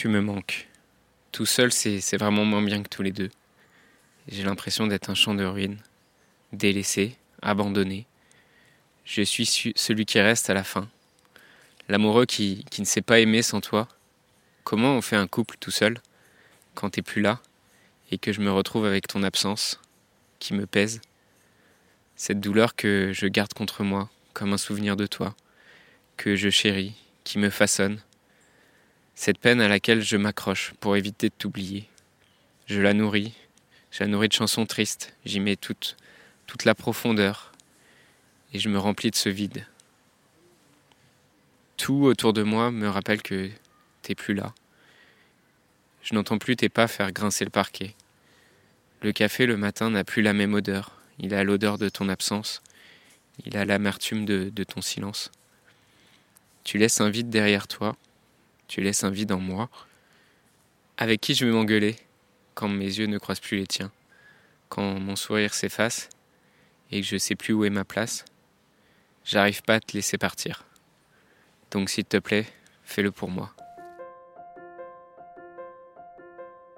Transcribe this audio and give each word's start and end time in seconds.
tu 0.00 0.08
me 0.08 0.22
manques. 0.22 0.66
Tout 1.30 1.44
seul, 1.44 1.70
c'est 1.72 2.16
vraiment 2.16 2.46
moins 2.46 2.62
bien 2.62 2.82
que 2.82 2.88
tous 2.88 3.02
les 3.02 3.12
deux. 3.12 3.28
J'ai 4.28 4.44
l'impression 4.44 4.86
d'être 4.86 5.10
un 5.10 5.14
champ 5.14 5.34
de 5.34 5.44
ruines, 5.44 5.76
délaissé, 6.54 7.18
abandonné. 7.42 8.06
Je 9.04 9.20
suis 9.20 9.74
celui 9.76 10.06
qui 10.06 10.18
reste 10.18 10.48
à 10.48 10.54
la 10.54 10.64
fin, 10.64 10.88
l'amoureux 11.90 12.24
qui, 12.24 12.64
ne 12.78 12.84
sait 12.86 13.02
pas 13.02 13.20
aimer 13.20 13.42
sans 13.42 13.60
toi. 13.60 13.88
Comment 14.64 14.94
on 14.94 15.02
fait 15.02 15.16
un 15.16 15.26
couple 15.26 15.56
tout 15.60 15.70
seul, 15.70 16.00
quand 16.74 16.88
t'es 16.88 17.02
plus 17.02 17.20
là, 17.20 17.38
et 18.10 18.16
que 18.16 18.32
je 18.32 18.40
me 18.40 18.50
retrouve 18.50 18.86
avec 18.86 19.06
ton 19.06 19.22
absence, 19.22 19.82
qui 20.38 20.54
me 20.54 20.64
pèse? 20.64 21.02
Cette 22.16 22.40
douleur 22.40 22.74
que 22.74 23.12
je 23.12 23.26
garde 23.26 23.52
contre 23.52 23.84
moi, 23.84 24.08
comme 24.32 24.54
un 24.54 24.58
souvenir 24.58 24.96
de 24.96 25.06
toi, 25.06 25.34
que 26.16 26.36
je 26.36 26.48
chéris, 26.48 26.94
qui 27.22 27.38
me 27.38 27.50
façonne. 27.50 28.00
Cette 29.22 29.36
peine 29.36 29.60
à 29.60 29.68
laquelle 29.68 30.00
je 30.00 30.16
m'accroche 30.16 30.72
pour 30.80 30.96
éviter 30.96 31.28
de 31.28 31.34
t'oublier. 31.34 31.86
Je 32.64 32.80
la 32.80 32.94
nourris, 32.94 33.34
je 33.90 34.02
la 34.02 34.06
nourris 34.06 34.28
de 34.28 34.32
chansons 34.32 34.64
tristes, 34.64 35.14
j'y 35.26 35.40
mets 35.40 35.56
toute, 35.56 35.98
toute 36.46 36.64
la 36.64 36.74
profondeur, 36.74 37.52
et 38.54 38.58
je 38.58 38.70
me 38.70 38.78
remplis 38.78 39.10
de 39.10 39.16
ce 39.16 39.28
vide. 39.28 39.66
Tout 41.76 42.04
autour 42.04 42.32
de 42.32 42.42
moi 42.42 42.70
me 42.70 42.88
rappelle 42.88 43.20
que 43.20 43.50
t'es 44.00 44.14
plus 44.14 44.32
là. 44.32 44.54
Je 46.02 46.14
n'entends 46.14 46.38
plus 46.38 46.56
tes 46.56 46.70
pas 46.70 46.88
faire 46.88 47.12
grincer 47.12 47.44
le 47.44 47.50
parquet. 47.50 47.94
Le 49.02 49.12
café 49.12 49.44
le 49.44 49.58
matin 49.58 49.90
n'a 49.90 50.02
plus 50.02 50.22
la 50.22 50.32
même 50.32 50.54
odeur. 50.54 50.92
Il 51.18 51.34
a 51.34 51.44
l'odeur 51.44 51.76
de 51.76 51.90
ton 51.90 52.08
absence. 52.08 52.62
Il 53.44 53.58
a 53.58 53.66
l'amertume 53.66 54.24
de, 54.24 54.48
de 54.48 54.64
ton 54.64 54.80
silence. 54.80 55.30
Tu 56.64 56.78
laisses 56.78 57.02
un 57.02 57.10
vide 57.10 57.28
derrière 57.28 57.68
toi. 57.68 57.98
Tu 58.70 58.80
laisses 58.80 59.02
un 59.02 59.10
vide 59.10 59.32
en 59.32 59.40
moi. 59.40 59.68
Avec 60.96 61.20
qui 61.20 61.34
je 61.34 61.44
vais 61.44 61.50
m'engueuler 61.50 61.96
quand 62.54 62.68
mes 62.68 62.84
yeux 62.84 63.06
ne 63.06 63.18
croisent 63.18 63.40
plus 63.40 63.56
les 63.56 63.66
tiens, 63.66 63.90
quand 64.68 65.00
mon 65.00 65.16
sourire 65.16 65.54
s'efface 65.54 66.08
et 66.92 67.00
que 67.00 67.06
je 67.06 67.16
sais 67.16 67.34
plus 67.34 67.52
où 67.52 67.64
est 67.64 67.70
ma 67.70 67.84
place. 67.84 68.24
J'arrive 69.24 69.62
pas 69.62 69.74
à 69.74 69.80
te 69.80 69.94
laisser 69.94 70.18
partir. 70.18 70.66
Donc 71.72 71.90
s'il 71.90 72.04
te 72.04 72.18
plaît, 72.18 72.46
fais-le 72.84 73.10
pour 73.10 73.28
moi. 73.28 73.52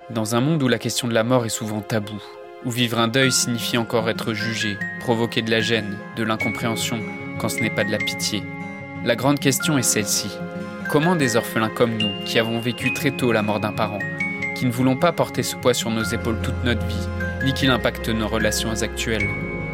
Dans 0.09 0.35
un 0.35 0.41
monde 0.41 0.63
où 0.63 0.69
la 0.69 0.79
question 0.79 1.09
de 1.09 1.13
la 1.15 1.25
mort 1.25 1.45
est 1.45 1.51
souvent 1.51 1.83
taboue, 1.83 2.23
où 2.65 2.71
vivre 2.71 2.99
un 2.99 3.09
deuil 3.09 3.31
signifie 3.31 3.77
encore 3.77 4.09
être 4.09 4.33
jugé, 4.33 4.79
provoquer 5.01 5.43
de 5.43 5.51
la 5.51 5.61
gêne, 5.61 5.99
de 6.17 6.23
l'incompréhension, 6.23 6.99
quand 7.39 7.51
ce 7.51 7.61
n'est 7.61 7.75
pas 7.75 7.85
de 7.85 7.93
la 7.93 7.99
pitié, 7.99 8.43
la 9.05 9.15
grande 9.15 9.41
question 9.41 9.77
est 9.77 9.83
celle-ci. 9.83 10.31
Comment 10.93 11.17
des 11.17 11.37
orphelins 11.37 11.71
comme 11.71 11.97
nous, 11.97 12.23
qui 12.27 12.39
avons 12.39 12.61
vécu 12.61 12.93
très 12.93 13.13
tôt 13.13 13.33
la 13.33 13.41
mort 13.41 13.61
d'un 13.61 13.73
parent, 13.73 13.99
qui 14.55 14.67
ne 14.67 14.71
voulons 14.71 14.95
pas 14.95 15.11
porter 15.11 15.43
ce 15.43 15.57
poids 15.57 15.73
sur 15.73 15.89
nos 15.89 16.03
épaules 16.03 16.39
toute 16.43 16.63
notre 16.65 16.85
vie, 16.85 17.09
ni 17.47 17.55
qu'il 17.55 17.71
impacte 17.71 18.11
nos 18.11 18.29
relations 18.29 18.83
actuelles, 18.83 19.27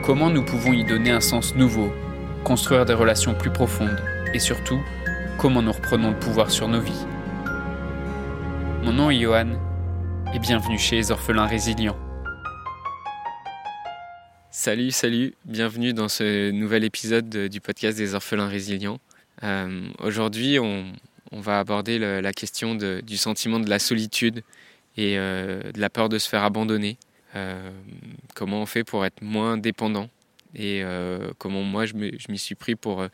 comment 0.05 0.31
nous 0.31 0.45
pouvons 0.45 0.73
y 0.73 0.85
donner 0.85 1.11
un 1.11 1.21
sens 1.21 1.57
nouveau, 1.57 1.93
construire 2.45 2.85
des 2.85 2.95
relations 2.95 3.35
plus 3.35 3.51
profondes, 3.51 4.01
et 4.33 4.39
surtout, 4.39 4.81
comment 5.39 5.61
nous 5.61 5.73
reprenons 5.73 6.11
le 6.11 6.19
pouvoir 6.21 6.53
sur 6.53 6.69
nos 6.69 6.81
vies 6.81 7.05
Mon 8.85 8.93
nom 8.93 9.11
est 9.11 9.19
Johan, 9.19 9.59
et 10.33 10.39
bienvenue 10.39 10.79
chez 10.79 10.95
les 10.95 11.11
orphelins 11.11 11.47
résilients. 11.47 11.99
Salut, 14.53 14.93
salut, 14.93 15.35
bienvenue 15.45 15.93
dans 15.93 16.09
ce 16.09 16.53
nouvel 16.53 16.85
épisode 16.85 17.29
du 17.29 17.61
podcast 17.61 17.99
des 17.99 18.15
orphelins 18.15 18.47
résilients. 18.47 19.01
Euh, 19.43 19.89
aujourd'hui, 20.01 20.59
on, 20.59 20.85
va 21.33 21.59
aborder 21.59 21.99
la 21.99 22.33
question 22.33 22.75
du 22.75 23.17
sentiment 23.17 23.61
de 23.61 23.69
la 23.69 23.79
solitude 23.79 24.43
et 24.97 25.19
euh, 25.19 25.73
de 25.73 25.81
la 25.81 25.91
peur 25.91 26.09
de 26.09 26.19
se 26.19 26.29
faire 26.29 26.43
abandonner. 26.43 26.97
Euh, 27.37 27.71
comment 28.35 28.63
on 28.63 28.67
fait 28.67 28.85
pour 28.85 29.05
être 29.05 29.21
moins 29.23 29.59
dépendant 29.59 30.09
et 30.55 30.83
comment 31.37 31.63
moi 31.63 31.85
je 31.85 31.95
m'y 31.95 32.39
suis 32.39 32.55
pris 32.55 32.75
pour 32.75 33.07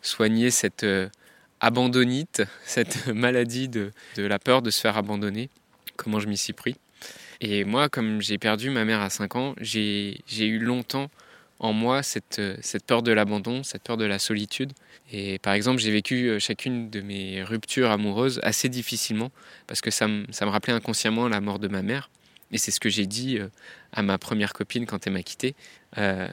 soigner 0.00 0.50
cette 0.50 0.86
abandonnite, 1.60 2.42
cette 2.64 3.08
maladie 3.08 3.68
de, 3.68 3.92
de, 4.16 4.22
la 4.22 4.38
peur 4.38 4.62
de 4.62 4.70
se 4.70 4.80
faire 4.80 4.96
abandonner, 4.96 5.50
comment 5.96 6.18
je 6.18 6.28
m'y 6.28 6.38
suis 6.38 6.54
pris. 6.54 6.76
Et 7.40 7.64
moi, 7.64 7.88
comme 7.88 8.20
j'ai 8.20 8.38
perdu 8.38 8.70
ma 8.70 8.84
mère 8.84 9.00
à 9.00 9.10
5 9.10 9.36
ans, 9.36 9.54
j'ai 9.60 10.22
eu 10.38 10.58
longtemps 10.58 11.10
en 11.60 11.72
moi 11.72 12.02
cette, 12.02 12.40
cette 12.60 12.84
peur 12.84 13.02
de 13.02 13.12
l'abandon, 13.12 13.62
cette 13.62 13.82
peur 13.82 13.96
de 13.96 14.04
la 14.04 14.18
solitude. 14.18 14.72
Et 15.12 15.38
par 15.38 15.54
exemple, 15.54 15.80
j'ai 15.80 15.90
vécu 15.90 16.28
euh, 16.28 16.38
chacune 16.38 16.90
de 16.90 17.00
mes 17.00 17.42
ruptures 17.42 17.90
amoureuses 17.90 18.40
assez 18.42 18.68
difficilement 18.68 19.30
parce 19.66 19.80
que 19.80 19.90
ça 19.90 20.06
me, 20.06 20.26
rappelait 20.42 20.74
inconsciemment 20.74 21.28
la 21.28 21.40
mort 21.40 21.58
de 21.58 21.68
ma 21.68 21.82
mère. 21.82 22.10
Et 22.50 22.56
c'est 22.56 22.70
ce 22.70 22.80
que 22.80 22.88
j'ai 22.88 23.06
dit 23.06 23.38
euh, 23.38 23.48
à 23.92 24.02
ma 24.02 24.16
première 24.16 24.54
copine 24.54 24.86
quand 24.86 25.06
elle 25.06 25.14
m'a 25.14 25.22
quitté. 25.22 25.54
Euh, 25.96 26.28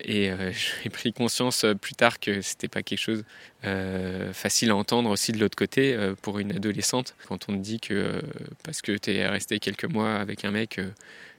et 0.00 0.30
j'ai 0.82 0.90
pris 0.90 1.12
conscience 1.12 1.64
plus 1.80 1.94
tard 1.94 2.18
que 2.18 2.40
c'était 2.40 2.68
pas 2.68 2.82
quelque 2.82 3.00
chose 3.00 3.24
facile 4.32 4.70
à 4.70 4.76
entendre 4.76 5.08
aussi 5.08 5.32
de 5.32 5.38
l'autre 5.38 5.56
côté 5.56 5.96
pour 6.20 6.38
une 6.38 6.52
adolescente. 6.52 7.14
Quand 7.28 7.48
on 7.48 7.54
te 7.54 7.62
dit 7.62 7.80
que 7.80 8.20
parce 8.62 8.82
que 8.82 8.92
tu 8.92 9.12
es 9.12 9.26
resté 9.26 9.58
quelques 9.58 9.86
mois 9.86 10.16
avec 10.16 10.44
un 10.44 10.50
mec, 10.50 10.80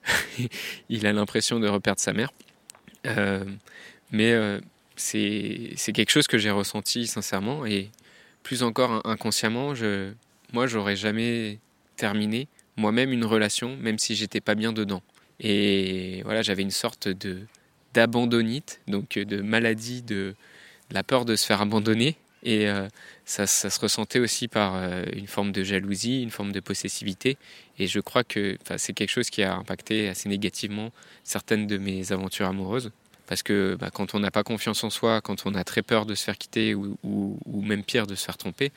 il 0.90 1.06
a 1.06 1.13
l'impression 1.13 1.59
de 1.59 1.68
reperdre 1.68 2.00
sa 2.00 2.13
mère. 2.13 2.31
Mais 4.12 4.60
c'est 4.96 5.92
quelque 5.94 6.10
chose 6.10 6.28
que 6.28 6.38
j'ai 6.38 6.52
ressenti 6.52 7.08
sincèrement 7.08 7.66
et 7.66 7.90
plus 8.44 8.64
encore 8.64 9.02
inconsciemment, 9.06 9.76
je, 9.76 10.12
moi 10.54 10.68
j'aurais 10.68 10.96
jamais 10.96 11.60
terminé 11.98 12.48
moi-même 12.78 13.12
une 13.12 13.26
relation 13.26 13.76
même 13.78 13.98
si 14.00 14.16
j'étais 14.16 14.42
pas 14.42 14.56
bien 14.56 14.74
dedans. 14.74 15.02
Et 15.40 16.22
voilà, 16.24 16.42
j'avais 16.42 16.62
une 16.62 16.72
sorte 16.72 17.08
de 17.08 17.42
d'abandonnite, 17.94 18.82
donc 18.88 19.18
de 19.18 19.42
maladie 19.42 20.02
de, 20.02 20.36
la 20.92 21.04
peur 21.04 21.26
de 21.26 21.36
se 21.36 21.46
faire 21.46 21.62
abandonner 21.62 22.16
et 22.45 22.69
euh, 22.69 22.88
ça, 23.25 23.47
se 23.47 23.79
ressentait 23.79 24.19
aussi 24.19 24.47
par 24.47 24.75
euh, 24.75 25.03
une 25.13 25.28
forme 25.28 25.51
de 25.51 25.63
jalousie, 25.63 26.22
une 26.22 26.29
forme 26.29 26.51
de 26.51 26.59
possessivité. 26.59 27.38
Et 27.79 27.88
je 27.88 28.00
crois 28.00 28.23
que 28.23 28.57
c'est 28.78 28.94
quelque 28.94 29.09
chose 29.09 29.31
qui 29.31 29.41
a 29.44 29.56
impacté 29.56 30.07
assez 30.07 30.29
négativement 30.29 30.91
certaines 31.23 31.66
de 31.66 31.78
mes 31.78 32.11
aventures 32.11 32.45
amoureuses. 32.45 32.91
Parce 33.28 33.41
que 33.41 33.75
bah, 33.79 33.89
quand 33.91 34.13
on 34.13 34.19
n'a 34.19 34.29
pas 34.29 34.44
confiance 34.44 34.83
en 34.83 34.91
soi, 34.91 35.19
quand 35.22 35.47
on 35.47 35.56
a 35.56 35.63
très 35.63 35.81
peur 35.81 36.06
de 36.06 36.13
se 36.13 36.23
faire 36.23 36.38
quitter 36.38 36.75
ou, 36.75 37.39
même 37.63 37.83
pire 37.83 38.06
de 38.06 38.13
se 38.13 38.23
faire 38.23 38.38
tromper, 38.38 38.72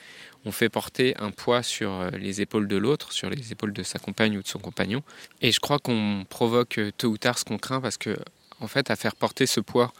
on 0.46 0.52
fait 0.52 0.70
porter 0.70 1.14
un 1.18 1.30
poids 1.30 1.62
sur 1.62 1.92
euh, 1.92 2.10
les 2.12 2.40
épaules 2.40 2.66
de 2.66 2.76
l'autre, 2.78 3.12
sur 3.12 3.28
les 3.28 3.52
épaules 3.52 3.74
de 3.74 3.82
sa 3.82 3.98
compagne 3.98 4.38
ou 4.38 4.42
de 4.42 4.48
son 4.48 4.58
compagnon. 4.58 5.02
Et 5.42 5.52
je 5.52 5.60
crois 5.60 5.78
qu'on 5.78 6.24
provoque 6.30 6.80
tôt 6.96 7.08
ou 7.08 7.18
tard 7.18 7.38
ce 7.38 7.44
qu'on 7.44 7.58
craint 7.58 7.82
parce 7.82 7.98
que, 7.98 8.16
en 8.60 8.66
fait, 8.66 8.90
à 8.90 8.96
faire 8.96 9.14
porter 9.14 9.44
ce 9.46 9.60
poids 9.60 9.92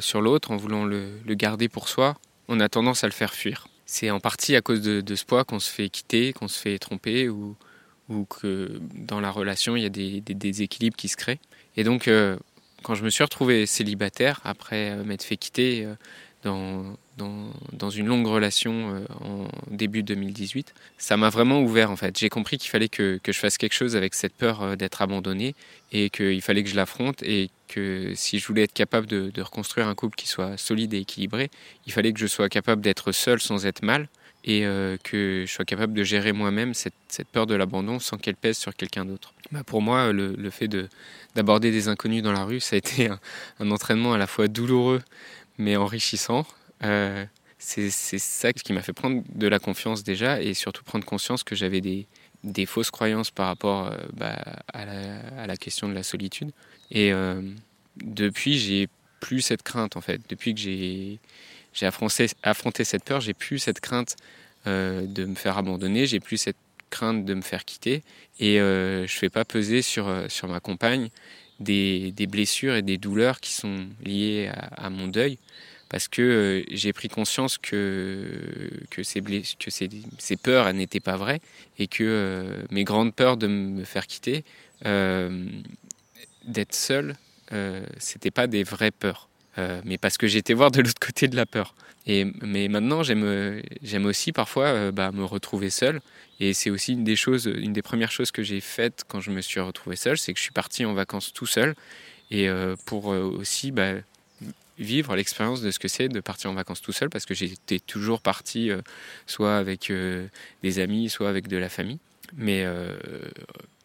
sur 0.00 0.20
l'autre 0.20 0.52
en 0.52 0.56
voulant 0.56 0.84
le, 0.84 1.18
garder 1.30 1.68
pour 1.68 1.88
soi, 1.88 2.16
on 2.48 2.60
a 2.60 2.68
tendance 2.68 3.04
à 3.04 3.06
le 3.06 3.12
faire 3.12 3.34
fuir. 3.34 3.68
C'est 3.86 4.10
en 4.10 4.20
partie 4.20 4.56
à 4.56 4.62
cause 4.62 4.80
de, 4.80 5.14
ce 5.14 5.24
poids 5.24 5.44
qu'on 5.44 5.60
se 5.60 5.70
fait 5.70 5.88
quitter, 5.88 6.32
qu'on 6.32 6.48
se 6.48 6.58
fait 6.58 6.78
tromper 6.78 7.28
ou, 7.28 7.56
que 8.28 8.80
dans 8.94 9.20
la 9.20 9.30
relation, 9.30 9.76
il 9.76 9.82
y 9.82 9.86
a 9.86 9.90
des, 9.90 10.20
déséquilibres 10.20 10.96
qui 10.96 11.08
se 11.08 11.16
créent. 11.16 11.40
Et 11.76 11.84
donc, 11.84 12.08
quand 12.84 12.94
je 12.94 13.02
me 13.02 13.10
suis 13.10 13.24
retrouvé 13.24 13.66
célibataire, 13.66 14.40
après 14.44 14.90
euh, 14.90 15.02
m'être 15.02 15.24
fait 15.24 15.36
quitter 15.36 15.84
euh, 15.84 15.94
dans, 16.44 17.90
une 17.90 18.06
longue 18.06 18.26
relation 18.26 18.94
euh, 18.94 19.04
en 19.20 19.48
début 19.70 20.02
2018, 20.02 20.74
ça 20.98 21.16
m'a 21.16 21.30
vraiment 21.30 21.60
ouvert 21.60 21.90
en 21.90 21.96
fait. 21.96 22.18
J'ai 22.18 22.28
compris 22.28 22.58
qu'il 22.58 22.70
fallait 22.70 22.88
que, 22.88 23.20
je 23.24 23.32
fasse 23.32 23.58
quelque 23.58 23.74
chose 23.74 23.96
avec 23.96 24.14
cette 24.14 24.34
peur 24.34 24.76
d'être 24.76 25.02
abandonné 25.02 25.54
et 25.92 26.10
qu'il 26.10 26.42
fallait 26.42 26.62
que 26.62 26.70
je 26.70 26.76
l'affronte 26.76 27.22
et 27.22 27.50
que 27.68 28.12
si 28.14 28.38
je 28.38 28.46
voulais 28.46 28.62
être 28.62 28.72
capable 28.72 29.06
de, 29.06 29.42
reconstruire 29.42 29.88
un 29.88 29.94
couple 29.94 30.16
qui 30.16 30.28
soit 30.28 30.56
solide 30.56 30.94
et 30.94 30.98
équilibré, 30.98 31.50
il 31.86 31.92
fallait 31.92 32.12
que 32.12 32.20
je 32.20 32.26
sois 32.26 32.48
capable 32.48 32.82
d'être 32.82 33.12
seul 33.12 33.40
sans 33.40 33.66
être 33.66 33.82
mal 33.82 34.08
et 34.46 34.60
que 35.02 35.44
je 35.46 35.50
sois 35.50 35.64
capable 35.64 35.94
de 35.94 36.04
gérer 36.04 36.32
moi-même 36.32 36.74
cette, 36.74 36.94
peur 37.32 37.46
de 37.46 37.54
l'abandon 37.54 37.98
sans 37.98 38.18
qu'elle 38.18 38.36
pèse 38.36 38.58
sur 38.58 38.74
quelqu'un 38.74 39.06
d'autre. 39.06 39.32
Bah 39.52 39.62
pour 39.64 39.80
moi, 39.80 40.12
le, 40.12 40.50
fait 40.50 40.68
de, 40.68 40.88
d'aborder 41.34 41.70
des 41.70 41.88
inconnus 41.88 42.22
dans 42.22 42.32
la 42.32 42.44
rue, 42.44 42.60
ça 42.60 42.76
a 42.76 42.78
été 42.78 43.08
un, 43.60 43.70
entraînement 43.70 44.12
à 44.12 44.18
la 44.18 44.26
fois 44.26 44.48
douloureux 44.48 45.00
mais 45.58 45.76
enrichissant. 45.76 46.46
Euh, 46.82 47.24
c'est 47.58 47.90
ça 47.90 48.52
qui 48.52 48.72
m'a 48.74 48.82
fait 48.82 48.92
prendre 48.92 49.22
de 49.34 49.46
la 49.46 49.58
confiance 49.58 50.04
déjà 50.04 50.42
et 50.42 50.52
surtout 50.52 50.84
prendre 50.84 51.06
conscience 51.06 51.42
que 51.44 51.54
j'avais 51.54 51.80
des, 51.80 52.06
des, 52.42 52.66
fausses 52.66 52.90
croyances 52.90 53.30
par 53.30 53.46
rapport 53.46 53.86
euh, 53.86 53.96
bah, 54.12 54.36
à, 54.72 54.84
la, 54.84 55.20
à, 55.38 55.46
la, 55.46 55.56
question 55.56 55.88
de 55.88 55.94
la 55.94 56.02
solitude. 56.02 56.50
Et 56.90 57.10
euh, 57.12 57.40
depuis, 57.96 58.58
j'ai 58.58 58.88
plus 59.20 59.40
cette 59.40 59.62
crainte 59.62 59.96
en 59.96 60.02
fait. 60.02 60.20
Depuis 60.28 60.54
que 60.54 60.60
j'ai 60.60 61.86
affronté, 61.86 62.26
affronté 62.42 62.84
cette 62.84 63.04
peur, 63.04 63.20
j'ai 63.20 63.34
plus 63.34 63.58
cette 63.58 63.80
crainte 63.80 64.16
de 64.66 65.24
me 65.26 65.34
faire 65.34 65.58
abandonner, 65.58 66.06
j'ai 66.06 66.20
plus 66.20 66.38
cette 66.38 66.56
crainte 66.94 67.24
de 67.24 67.34
me 67.34 67.42
faire 67.42 67.64
quitter 67.64 68.02
et 68.38 68.60
euh, 68.60 69.06
je 69.06 69.14
ne 69.14 69.18
fais 69.18 69.28
pas 69.28 69.44
peser 69.44 69.82
sur, 69.82 70.06
euh, 70.08 70.28
sur 70.28 70.48
ma 70.48 70.60
compagne 70.60 71.10
des, 71.60 72.12
blessures 72.28 72.74
et 72.74 72.82
des 72.82 72.98
douleurs 72.98 73.40
qui 73.40 73.52
sont 73.52 73.86
liées 74.04 74.50
à, 74.76 74.90
mon 74.90 75.08
deuil 75.08 75.38
parce 75.88 76.08
que 76.08 76.64
j'ai 76.70 76.92
pris 76.92 77.08
conscience 77.08 77.58
que, 77.58 78.70
que, 78.90 79.02
ces, 79.02 79.20
que 79.20 79.70
ces, 79.70 79.88
ces 80.18 80.36
peurs 80.36 80.72
n'étaient 80.72 81.00
pas 81.00 81.16
vraies 81.16 81.40
et 81.78 81.86
que 81.86 82.64
mes 82.70 82.84
grandes 82.84 83.14
peurs 83.14 83.36
de 83.36 83.46
me 83.46 83.84
faire 83.84 84.06
quitter, 84.06 84.44
d'être 84.82 86.74
seul, 86.74 87.14
c'était 87.98 88.32
pas 88.32 88.46
des 88.48 88.64
vraies 88.64 88.90
peurs. 88.90 89.28
Mais 89.56 89.98
parce 89.98 90.18
que 90.18 90.26
j'étais 90.26 90.54
voir 90.54 90.70
de 90.70 90.80
l'autre 90.80 91.00
côté 91.00 91.28
de 91.28 91.36
la 91.36 91.46
peur. 91.46 91.74
Et, 92.06 92.26
mais 92.42 92.68
maintenant, 92.68 93.02
j'aime, 93.02 94.04
aussi 94.04 94.32
parfois 94.32 94.90
bah, 94.90 95.10
me 95.12 95.24
retrouver 95.24 95.70
seul 95.70 96.00
et 96.40 96.52
c'est 96.52 96.70
aussi 96.70 96.92
une 96.92 97.04
des 97.04 97.16
choses, 97.16 97.46
une 97.46 97.72
des 97.72 97.82
premières 97.82 98.10
choses 98.10 98.30
que 98.30 98.42
j'ai 98.42 98.60
faites 98.60 99.04
quand 99.06 99.20
je 99.20 99.30
me 99.30 99.40
suis 99.40 99.60
retrouvé 99.60 99.96
seul, 99.96 100.18
c'est 100.18 100.32
que 100.32 100.38
je 100.38 100.42
suis 100.42 100.52
parti 100.52 100.84
en 100.84 100.94
vacances 100.94 101.32
tout 101.32 101.46
seul 101.46 101.74
et 102.30 102.48
euh, 102.48 102.76
pour 102.86 103.12
euh, 103.12 103.22
aussi 103.22 103.70
bah, 103.70 103.92
vivre 104.78 105.14
l'expérience 105.14 105.60
de 105.60 105.70
ce 105.70 105.78
que 105.78 105.88
c'est 105.88 106.08
de 106.08 106.20
partir 106.20 106.50
en 106.50 106.54
vacances 106.54 106.80
tout 106.80 106.92
seul 106.92 107.08
parce 107.08 107.26
que 107.26 107.34
j'étais 107.34 107.78
toujours 107.78 108.20
parti 108.20 108.70
euh, 108.70 108.80
soit 109.26 109.56
avec 109.56 109.92
des 110.62 110.78
amis, 110.80 111.08
soit 111.08 111.28
avec 111.28 111.48
de 111.48 111.56
la 111.56 111.68
famille. 111.68 111.98
Mais 112.36 112.66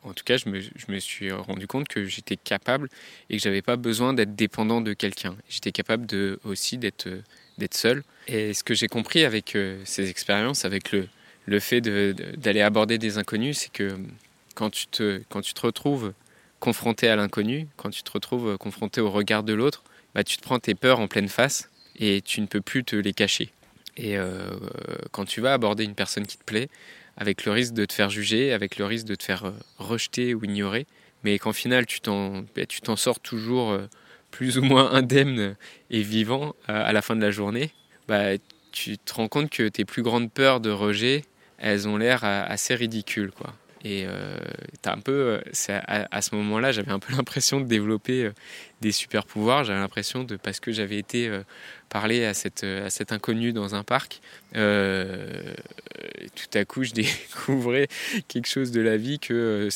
en 0.03 0.13
tout 0.13 0.23
cas, 0.23 0.37
je 0.37 0.49
me, 0.49 0.99
suis 0.99 1.31
rendu 1.31 1.67
compte 1.67 1.87
que 1.87 2.05
j'étais 2.05 2.37
capable 2.37 2.89
et 3.29 3.37
que 3.37 3.43
j'avais 3.43 3.61
pas 3.61 3.75
besoin 3.75 4.13
d'être 4.13 4.35
dépendant 4.35 4.81
de 4.81 4.93
quelqu'un. 4.93 5.35
J'étais 5.49 5.71
capable 5.71 6.05
de, 6.05 6.39
aussi 6.43 6.77
d'être 6.77 7.09
d'être 7.57 7.75
seul. 7.75 8.03
Et 8.27 8.53
ce 8.53 8.63
que 8.63 8.73
j'ai 8.73 8.87
compris 8.87 9.25
avec 9.25 9.57
ces 9.83 10.09
expériences, 10.09 10.63
avec 10.63 10.93
le, 10.93 11.59
fait 11.59 11.81
d'aller 11.81 12.61
aborder 12.61 12.97
des 12.97 13.17
inconnus, 13.17 13.57
c'est 13.57 13.71
que 13.71 13.97
quand 14.55 14.69
tu, 14.69 14.87
te, 14.87 15.21
quand 15.29 15.41
tu 15.41 15.53
te 15.53 15.61
retrouves 15.61 16.13
confronté 16.59 17.09
à 17.09 17.15
l'inconnu, 17.15 17.67
quand 17.75 17.89
tu 17.89 18.01
te 18.03 18.11
retrouves 18.11 18.57
confronté 18.57 19.01
au 19.01 19.11
regard 19.11 19.43
de 19.43 19.53
l'autre, 19.53 19.83
bah, 20.15 20.23
tu 20.23 20.37
te 20.37 20.41
prends 20.41 20.59
tes 20.59 20.75
peurs 20.75 20.99
en 20.99 21.07
pleine 21.07 21.29
face 21.29 21.69
et 21.97 22.21
tu 22.21 22.41
ne 22.41 22.45
peux 22.45 22.61
plus 22.61 22.83
te 22.83 22.95
les 22.95 23.13
cacher. 23.13 23.51
Et 23.97 24.17
euh, 24.17 24.49
quand 25.11 25.25
tu 25.25 25.41
vas 25.41 25.53
aborder 25.53 25.83
une 25.83 25.95
personne 25.95 26.25
qui 26.25 26.37
te 26.37 26.43
plaît, 26.43 26.69
avec 27.19 27.45
le 27.45 27.51
risque 27.51 27.73
de 27.73 27.85
te 27.85 27.93
faire 27.93 28.09
juger, 28.09 28.51
avec 28.51 28.77
le 28.77 28.85
risque 28.85 29.05
de 29.05 29.15
te 29.15 29.23
faire 29.23 29.45
euh, 29.45 29.51
rejeter 29.77 30.33
ou 30.33 30.43
ignorer, 30.43 30.87
mais 31.23 31.37
qu'en 31.37 31.53
final 31.53 31.85
tu 31.85 32.01
t'en 32.01 32.41
bah, 32.55 32.95
sors 32.95 33.19
toujours 33.19 33.71
euh, 33.71 33.87
plus 34.31 34.57
ou 34.57 34.63
moins 34.63 34.91
indemne 34.91 35.55
et 35.91 36.01
vivant 36.01 36.55
à 36.67 36.93
la 36.93 37.01
fin 37.01 37.15
de 37.15 37.21
la 37.21 37.31
journée, 37.31 37.71
bah, 38.07 38.37
tu 38.71 38.97
te 38.97 39.13
rends 39.13 39.27
compte 39.27 39.49
que 39.49 39.67
tes 39.67 39.85
plus 39.85 40.03
grandes 40.03 40.31
peurs 40.31 40.59
de 40.59 40.69
rejet, 40.69 41.25
elles 41.57 41.87
ont 41.87 41.97
l'air 41.97 42.23
euh, 42.23 42.43
assez 42.47 42.75
ridicules, 42.75 43.31
quoi. 43.31 43.53
Et 43.85 44.05
euh, 44.05 44.37
un 44.85 44.99
peu, 44.99 45.39
euh, 45.39 45.41
à, 45.69 46.07
à, 46.15 46.21
ce 46.21 46.35
moment-là, 46.35 46.71
j'avais 46.71 46.91
un 46.91 46.99
peu 46.99 47.13
l'impression 47.15 47.61
de 47.61 47.65
développer 47.65 48.25
euh, 48.25 48.33
des 48.81 48.91
super 48.91 49.25
pouvoirs. 49.25 49.63
J'avais 49.63 49.79
l'impression 49.79 50.23
de, 50.23 50.35
parce 50.35 50.59
que 50.59 50.71
j'avais 50.71 50.97
été 50.97 51.27
euh, 51.27 51.43
parler 51.87 52.25
à 52.25 52.33
cette, 52.33 52.63
à 52.63 52.89
cet 52.89 53.11
inconnu 53.11 53.53
dans 53.53 53.75
un 53.75 53.83
parc, 53.83 54.21
euh, 54.55 55.53
tout 56.35 56.57
à 56.57 56.65
coup, 56.65 56.83
je 56.83 56.91
découvrais 56.93 57.87
quelque 58.27 58.47
chose 58.47 58.71
de 58.71 58.81
la 58.81 58.97
vie 58.97 59.19
que, 59.19 59.69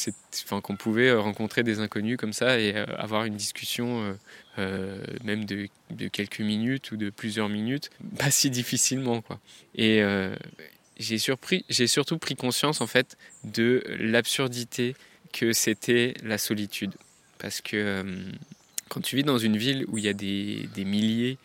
enfin, 0.43 0.61
qu'on 0.61 0.75
pouvait 0.75 1.13
rencontrer 1.13 1.63
des 1.63 1.79
inconnus 1.79 2.17
comme 2.17 2.33
ça 2.33 2.59
et 2.59 2.75
avoir 2.97 3.25
une 3.25 3.35
discussion, 3.35 4.15
même 4.57 5.45
de, 5.45 5.67
quelques 6.09 6.41
minutes 6.41 6.91
ou 6.91 6.97
de 6.97 7.09
plusieurs 7.09 7.49
minutes, 7.49 7.89
pas 8.19 8.29
si 8.29 8.51
difficilement, 8.51 9.21
quoi. 9.21 9.39
J'ai 11.03 11.87
surtout 11.87 12.17
pris 12.17 12.35
conscience 12.35 12.81
en 12.81 12.87
fait 12.87 13.17
de 13.43 13.83
l'absurdité 13.99 14.95
que 15.33 15.51
c'était 15.51 16.13
la 16.23 16.37
solitude. 16.37 16.93
Parce 17.39 17.59
que 17.59 17.75
euh, 17.75 18.31
quand 18.89 19.01
tu 19.01 19.17
vis 19.17 19.23
dans 19.23 19.37
une 19.37 19.57
ville 19.57 19.85
où 19.89 19.97
il 19.97 20.05
y 20.05 20.07
a 20.07 20.13
des, 20.13 20.69
milliers 20.85 21.37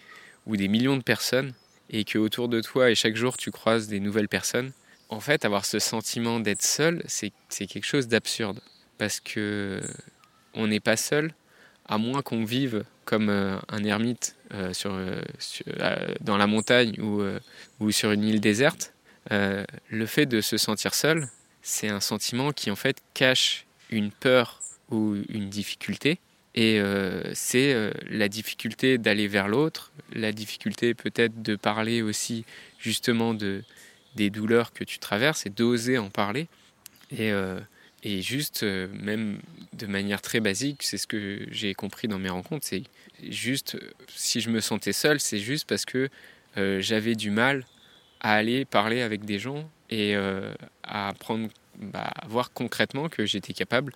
ou 0.46 0.56
des 0.56 0.68
millions 0.68 0.96
de 0.96 1.02
personnes 1.02 1.54
et 1.90 2.04
que 2.04 2.18
autour 2.18 2.48
de 2.48 2.60
toi 2.60 2.90
et 2.90 2.94
chaque 2.94 3.16
jour 3.16 3.36
tu 3.36 3.50
croises 3.50 3.88
des 3.88 3.98
nouvelles 3.98 4.28
personnes, 4.28 4.72
en 5.08 5.20
fait 5.20 5.44
avoir 5.44 5.64
ce 5.64 5.78
sentiment 5.78 6.38
d'être 6.38 6.62
seul, 6.62 7.02
c'est 7.08 7.32
quelque 7.66 7.86
chose 7.86 8.08
d'absurde. 8.08 8.60
Parce 8.98 9.20
que 9.20 9.80
on 10.54 10.66
n'est 10.66 10.80
pas 10.80 10.96
seul, 10.96 11.32
à 11.86 11.98
moins 11.98 12.22
qu'on 12.22 12.44
vive 12.44 12.84
comme 13.04 13.30
euh, 13.30 13.56
un 13.68 13.84
ermite 13.84 14.36
euh, 14.52 14.72
dans 16.20 16.36
la 16.36 16.46
montagne 16.46 16.94
ou 17.00 17.90
sur 17.90 18.12
une 18.12 18.24
île 18.24 18.40
déserte 18.40 18.92
euh, 19.32 19.64
le 19.90 20.06
fait 20.06 20.26
de 20.26 20.40
se 20.40 20.56
sentir 20.56 20.94
seul, 20.94 21.28
c'est 21.62 21.88
un 21.88 22.00
sentiment 22.00 22.52
qui 22.52 22.70
en 22.70 22.76
fait 22.76 22.98
cache 23.14 23.66
une 23.90 24.10
peur 24.10 24.60
ou 24.90 25.16
une 25.28 25.50
difficulté. 25.50 26.18
Et 26.54 26.80
euh, 26.80 27.22
c'est 27.34 27.72
euh, 27.72 27.92
la 28.08 28.28
difficulté 28.28 28.98
d'aller 28.98 29.28
vers 29.28 29.48
l'autre, 29.48 29.92
la 30.12 30.32
difficulté 30.32 30.94
peut-être 30.94 31.42
de 31.42 31.56
parler 31.56 32.02
aussi 32.02 32.44
justement 32.78 33.34
de, 33.34 33.62
des 34.16 34.30
douleurs 34.30 34.72
que 34.72 34.84
tu 34.84 34.98
traverses 34.98 35.46
et 35.46 35.50
d'oser 35.50 35.98
en 35.98 36.10
parler. 36.10 36.48
Et, 37.10 37.32
et 38.02 38.20
juste, 38.20 38.64
même 38.64 39.38
de 39.72 39.86
manière 39.86 40.20
très 40.20 40.40
basique, 40.40 40.82
c'est 40.82 40.98
ce 40.98 41.06
que 41.06 41.46
j'ai 41.50 41.72
compris 41.72 42.06
dans 42.06 42.18
mes 42.18 42.28
rencontres, 42.28 42.66
c'est 42.66 42.82
juste, 43.30 43.78
si 44.14 44.42
je 44.42 44.50
me 44.50 44.60
sentais 44.60 44.92
seul, 44.92 45.18
c'est 45.18 45.38
juste 45.38 45.66
parce 45.66 45.86
que 45.86 46.10
j'avais 46.54 47.14
du 47.14 47.30
mal 47.30 47.64
à 48.20 48.34
aller 48.34 48.64
parler 48.64 49.02
avec 49.02 49.24
des 49.24 49.38
gens 49.38 49.68
et 49.90 50.16
euh, 50.16 50.52
à 50.82 51.12
prendre, 51.18 51.48
bah, 51.78 52.12
voir 52.28 52.52
concrètement 52.52 53.08
que 53.08 53.26
j'étais 53.26 53.52
capable 53.52 53.92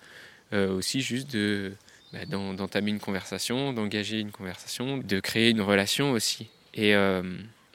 euh, 0.53 0.71
aussi 0.71 1.01
juste 1.01 1.31
de 1.31 1.73
bah, 2.13 2.25
d'entamer 2.25 2.91
une 2.91 2.99
conversation, 2.99 3.73
d'engager 3.73 4.19
une 4.19 4.31
conversation, 4.31 4.97
de 4.97 5.19
créer 5.19 5.49
une 5.49 5.61
relation 5.61 6.11
aussi. 6.11 6.47
Et 6.75 6.95
euh, 6.95 7.23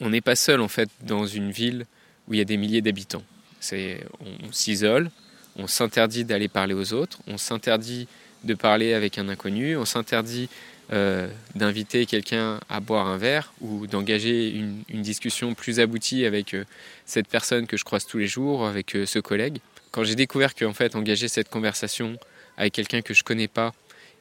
on 0.00 0.11
n'est 0.11 0.21
pas 0.21 0.37
seul 0.37 0.61
en 0.61 0.69
fait 0.69 0.89
dans 1.03 1.27
une 1.27 1.50
ville 1.50 1.87
où 2.29 2.35
il 2.35 2.39
y 2.39 2.41
a 2.41 2.45
des 2.45 2.56
milliers 2.56 2.83
d'habitants. 2.83 3.25
On 3.71 4.53
s'isole, 4.53 5.11
on 5.56 5.67
s'interdit 5.67 6.25
d'aller 6.25 6.49
parler 6.49 6.75
aux 6.75 6.93
autres, 6.93 7.19
on 7.27 7.37
s'interdit 7.37 8.06
de 8.44 8.55
parler 8.55 8.94
avec 8.94 9.19
un 9.19 9.29
inconnu, 9.29 9.77
on 9.77 9.85
s'interdit 9.85 10.49
euh, 10.90 11.29
d'inviter 11.55 12.06
quelqu'un 12.06 12.61
à 12.70 12.81
boire 12.81 13.08
un 13.08 13.19
verre 13.19 13.52
ou 13.61 13.87
d'engager 13.87 14.49
une, 14.49 15.02
discussion 15.02 15.52
plus 15.52 15.81
aboutie 15.81 16.25
avec 16.25 16.55
euh, 16.55 16.64
cette 17.05 17.29
personne 17.29 17.67
que 17.67 17.76
je 17.76 17.85
croise 17.85 18.06
tous 18.06 18.17
les 18.17 18.26
jours, 18.26 18.67
avec 18.67 18.96
euh, 18.96 19.05
ce 19.05 19.19
collègue. 19.19 19.58
Quand 19.90 20.05
j'ai 20.05 20.14
découvert 20.14 20.55
qu'en 20.55 20.73
fait 20.73 20.96
engager 20.96 21.29
cette 21.29 21.50
conversation 21.50 22.17
avec 22.56 22.73
quelqu'un 22.73 23.02
que 23.02 23.12
je 23.12 23.23
connais 23.23 23.49
pas 23.49 23.75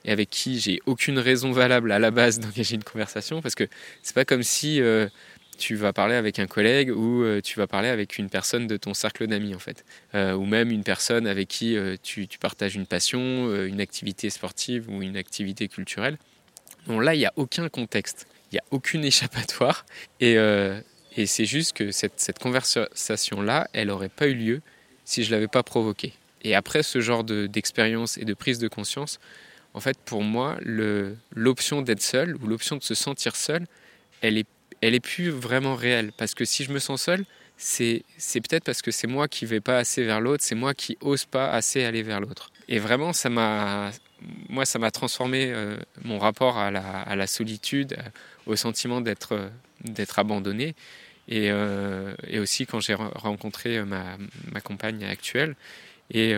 et 0.04 0.12
avec 0.12 0.30
qui 0.30 0.60
j'ai 0.60 0.82
aucune 0.86 1.20
raison 1.20 1.54
valable 1.54 1.90
à 1.94 2.00
la 2.00 2.12
base 2.12 2.40
d'engager 2.42 2.76
une 2.76 2.84
conversation, 2.84 3.42
parce 3.42 3.56
que 3.56 3.70
c'est 4.04 4.14
pas 4.16 4.26
comme 4.26 4.44
si 4.44 4.82
tu 5.58 5.76
vas 5.76 5.94
parler 5.94 6.16
avec 6.16 6.38
un 6.38 6.48
collègue 6.48 6.92
ou 6.92 7.24
tu 7.42 7.60
vas 7.60 7.68
parler 7.68 7.88
avec 7.88 8.18
une 8.18 8.30
personne 8.30 8.68
de 8.68 8.76
ton 8.76 8.94
cercle 8.94 9.26
d'amis 9.28 9.56
en 9.56 9.60
fait, 9.60 9.86
ou 10.14 10.46
même 10.46 10.72
une 10.72 10.84
personne 10.84 11.28
avec 11.28 11.48
qui 11.48 11.78
tu, 12.04 12.28
partages 12.40 12.76
une 12.76 12.86
passion, 12.86 13.66
une 13.66 13.82
activité 13.82 14.30
sportive 14.30 14.90
ou 14.90 15.02
une 15.02 15.18
activité 15.18 15.68
culturelle. 15.68 16.18
Là, 16.88 17.16
il 17.16 17.20
n'y 17.20 17.26
a 17.26 17.34
aucun 17.36 17.70
contexte, 17.70 18.28
il 18.52 18.56
n'y 18.56 18.60
a 18.60 18.64
aucune 18.72 19.04
échappatoire. 19.04 19.86
Et, 20.20 20.38
euh, 20.38 20.80
et 21.18 21.26
c'est 21.26 21.46
juste 21.46 21.74
que 21.74 21.92
cette, 21.92 22.40
conversation-là, 22.40 23.68
elle 23.74 23.88
n'aurait 23.88 24.08
pas 24.08 24.28
eu 24.28 24.36
lieu 24.36 24.62
si 25.04 25.24
je 25.24 25.30
ne 25.30 25.36
l'avais 25.36 25.48
pas 25.48 25.64
provoquée. 25.64 26.14
Et 26.44 26.54
après 26.56 26.84
ce 26.84 27.02
genre 27.02 27.24
d'expérience 27.24 28.16
de, 28.18 28.22
et 28.22 28.26
de 28.26 28.34
prise 28.36 28.60
de 28.60 28.68
conscience, 28.68 29.20
en 29.74 29.80
fait, 29.80 29.98
pour 30.06 30.22
moi, 30.22 30.58
l'option 31.36 31.82
d'être 31.82 32.02
seul 32.02 32.36
ou 32.38 32.48
l'option 32.48 32.78
de 32.78 32.84
se 32.84 32.94
sentir 32.94 33.36
seul, 33.36 33.66
elle 34.22 34.38
est, 34.38 35.00
plus 35.00 35.30
vraiment 35.30 35.76
réelle. 35.76 36.12
Parce 36.18 36.36
que 36.36 36.46
si 36.46 36.64
je 36.64 36.72
me 36.72 36.80
sens 36.80 37.02
seul, 37.02 37.26
c'est 37.58 38.04
peut-être 38.34 38.64
parce 38.64 38.84
que 38.84 38.92
c'est 38.92 39.08
moi 39.08 39.28
qui 39.28 39.48
vais 39.48 39.60
pas 39.60 39.80
assez 39.80 40.04
vers 40.04 40.22
l'autre, 40.22 40.44
c'est 40.44 40.56
moi 40.56 40.76
qui 40.76 40.98
ose 41.02 41.26
pas 41.26 41.50
assez 41.50 41.84
aller 41.84 42.04
vers 42.04 42.22
l'autre. 42.22 42.52
Et 42.68 42.78
vraiment, 42.78 43.12
ça 43.12 43.30
m'a 43.30 43.92
moi, 44.50 44.66
ça 44.66 44.80
m'a 44.80 44.92
transformé 44.92 45.52
euh, 45.52 45.78
mon 46.04 46.20
rapport 46.20 46.58
à 46.58 46.72
la, 46.72 47.02
à 47.02 47.16
la 47.16 47.28
solitude, 47.28 47.96
euh, 47.98 48.10
au 48.46 48.56
sentiment 48.56 49.02
d'être 49.02 49.34
euh, 49.34 50.06
abandonné. 50.16 50.76
Et, 51.30 51.48
et, 52.28 52.40
aussi 52.40 52.66
quand 52.66 52.80
j'ai 52.80 52.94
rencontré 52.94 53.84
ma, 53.84 54.16
ma, 54.50 54.62
compagne 54.62 55.04
actuelle, 55.04 55.58
et 56.10 56.34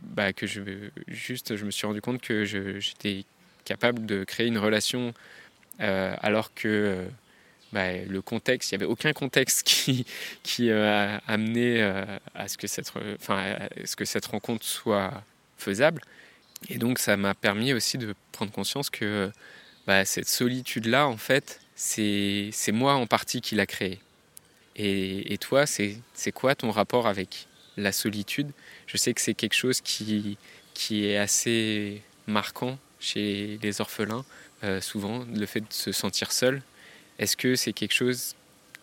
bah, 0.00 0.32
que 0.32 0.46
je, 0.46 0.62
juste, 1.08 1.56
je 1.56 1.66
me 1.66 1.70
suis 1.70 1.86
rendu 1.86 2.00
compte 2.00 2.22
que 2.22 2.46
j'étais 2.46 3.26
capable 3.66 4.06
de 4.06 4.24
créer 4.24 4.46
une 4.46 4.56
relation 4.56 5.12
alors 5.78 6.54
que 6.54 7.04
bah, 7.74 7.98
le 8.08 8.22
contexte, 8.22 8.72
il 8.72 8.78
n'y 8.78 8.84
avait 8.84 8.90
aucun 8.90 9.12
contexte 9.12 9.62
qui, 9.66 10.06
qui 10.42 10.70
a 10.70 11.18
amené 11.26 11.82
à 12.34 12.48
ce 12.48 12.56
que, 12.56 12.66
cette, 12.66 12.90
enfin, 13.20 13.56
à 13.58 13.68
ce 13.84 13.94
que 13.94 14.06
cette 14.06 14.24
rencontre 14.24 14.64
soit 14.64 15.22
faisable. 15.58 16.00
Et 16.68 16.78
donc 16.78 16.98
ça 16.98 17.16
m'a 17.16 17.34
permis 17.34 17.72
aussi 17.72 17.98
de 17.98 18.14
prendre 18.32 18.52
conscience 18.52 18.90
que 18.90 19.30
bah, 19.86 20.04
cette 20.04 20.28
solitude-là, 20.28 21.06
en 21.06 21.16
fait, 21.16 21.60
c'est 21.74 22.52
moi 22.72 22.94
en 22.94 23.06
partie 23.06 23.40
qui 23.40 23.54
l'a 23.54 23.66
créée. 23.66 24.00
Et, 24.76 25.38
toi, 25.40 25.64
c'est 25.66 26.32
quoi 26.32 26.54
ton 26.54 26.70
rapport 26.70 27.06
avec 27.06 27.48
la 27.76 27.90
solitude? 27.90 28.50
Je 28.86 28.96
sais 28.96 29.12
que 29.14 29.20
c'est 29.20 29.34
quelque 29.34 29.54
chose 29.54 29.80
qui, 29.80 30.36
qui 30.74 31.06
est 31.06 31.16
assez 31.16 32.02
marquant 32.26 32.78
chez 33.00 33.58
les 33.62 33.80
orphelins, 33.80 34.24
euh, 34.62 34.80
souvent, 34.80 35.24
le 35.34 35.46
fait 35.46 35.60
de 35.60 35.72
se 35.72 35.90
sentir 35.90 36.32
seul. 36.32 36.62
Est-ce 37.18 37.36
que 37.36 37.56
c'est 37.56 37.72
quelque 37.72 37.94
chose 37.94 38.36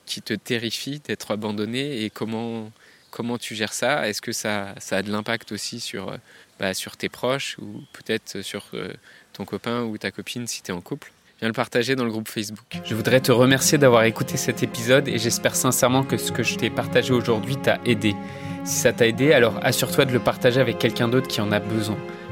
qui 0.05 0.21
te 0.21 0.33
terrifie 0.33 0.99
d'être 0.99 1.31
abandonné? 1.31 2.03
Et 2.03 2.09
comment, 2.09 2.71
comment 3.11 3.37
tu 3.37 3.55
gères 3.55 3.73
ça? 3.73 4.09
Est-ce 4.09 4.21
que 4.21 4.31
ça, 4.31 4.73
ça 4.79 4.97
a 4.97 5.01
de 5.01 5.11
l'impact 5.11 5.51
aussi 5.51 5.79
sur, 5.79 6.17
bah, 6.59 6.73
sur 6.73 6.97
tes 6.97 7.09
proches 7.09 7.57
ou 7.59 7.83
peut-être 7.93 8.41
sur 8.41 8.65
euh, 8.73 8.93
ton 9.33 9.45
copain 9.45 9.83
ou 9.83 9.97
ta 9.97 10.11
copine 10.11 10.47
si 10.47 10.61
tu 10.61 10.71
es 10.71 10.73
en 10.73 10.81
couple 10.81 11.11
Viens 11.39 11.49
le 11.49 11.53
partager 11.53 11.97
dans 11.97 12.05
le 12.05 12.11
groupe 12.11 12.29
Facebook. 12.29 12.79
Je 12.85 12.95
voudrais 12.95 13.19
te 13.19 13.29
remercier 13.29 13.77
d'avoir 13.77 14.03
écouté 14.03 14.37
cet 14.37 14.63
épisode 14.63 15.09
et 15.09 15.17
j'espère 15.17 15.53
sincèrement 15.53 16.03
que 16.03 16.15
ce 16.15 16.31
que 16.31 16.43
je 16.43 16.55
t'ai 16.55 16.69
partagé 16.69 17.13
aujourd'hui 17.13 17.57
t'a 17.57 17.77
aidé. 17.85 18.15
Si 18.63 18.77
ça 18.77 18.93
t'a 18.93 19.05
aidé, 19.05 19.33
alors 19.33 19.59
assure-toi 19.61 20.05
de 20.05 20.13
le 20.13 20.19
partager 20.19 20.61
avec 20.61 20.79
quelqu'un 20.79 21.09
d'autre 21.09 21.27
qui 21.27 21.41
en 21.41 21.51
a 21.51 21.59
besoin. 21.59 21.97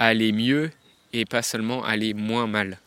aller 0.00 0.32
mieux 0.32 0.70
et 1.12 1.26
pas 1.26 1.42
seulement 1.42 1.84
aller 1.84 2.14
moins 2.14 2.46
mal. 2.46 2.78